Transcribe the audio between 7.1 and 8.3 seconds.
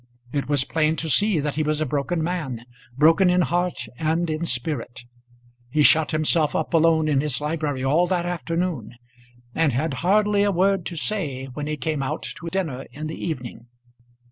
his library all that